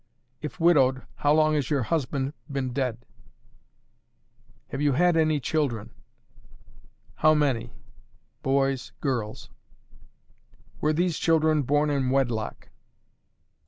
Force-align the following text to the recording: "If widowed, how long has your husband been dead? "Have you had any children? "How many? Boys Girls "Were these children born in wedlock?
"If 0.41 0.59
widowed, 0.59 1.03
how 1.17 1.31
long 1.33 1.53
has 1.53 1.69
your 1.69 1.83
husband 1.83 2.33
been 2.51 2.73
dead? 2.73 3.05
"Have 4.69 4.81
you 4.81 4.93
had 4.93 5.15
any 5.15 5.39
children? 5.39 5.91
"How 7.17 7.35
many? 7.35 7.75
Boys 8.41 8.93
Girls 8.99 9.51
"Were 10.79 10.91
these 10.91 11.19
children 11.19 11.61
born 11.61 11.91
in 11.91 12.09
wedlock? 12.09 12.69